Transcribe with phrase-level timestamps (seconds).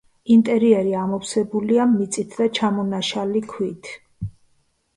[0.35, 3.95] ინტერიერი ამოვსებულია მიწით და ჩამონაშალი ქვით.